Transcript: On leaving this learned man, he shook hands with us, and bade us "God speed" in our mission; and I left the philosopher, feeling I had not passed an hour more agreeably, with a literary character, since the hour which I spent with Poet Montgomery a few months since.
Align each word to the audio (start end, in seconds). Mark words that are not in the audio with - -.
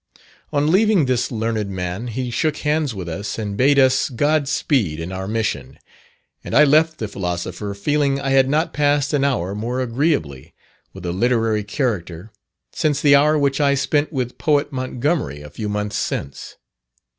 On 0.51 0.71
leaving 0.71 1.05
this 1.05 1.31
learned 1.31 1.69
man, 1.69 2.07
he 2.07 2.31
shook 2.31 2.57
hands 2.57 2.95
with 2.95 3.07
us, 3.07 3.37
and 3.37 3.55
bade 3.55 3.77
us 3.77 4.09
"God 4.09 4.47
speed" 4.47 4.99
in 4.99 5.11
our 5.11 5.27
mission; 5.27 5.77
and 6.43 6.55
I 6.55 6.63
left 6.63 6.97
the 6.97 7.07
philosopher, 7.07 7.75
feeling 7.75 8.19
I 8.19 8.31
had 8.31 8.49
not 8.49 8.73
passed 8.73 9.13
an 9.13 9.23
hour 9.23 9.53
more 9.53 9.79
agreeably, 9.79 10.55
with 10.91 11.05
a 11.05 11.11
literary 11.11 11.63
character, 11.63 12.31
since 12.71 12.99
the 12.99 13.15
hour 13.15 13.37
which 13.37 13.61
I 13.61 13.75
spent 13.75 14.11
with 14.11 14.39
Poet 14.39 14.71
Montgomery 14.71 15.43
a 15.43 15.51
few 15.51 15.69
months 15.69 15.97
since. 15.97 16.55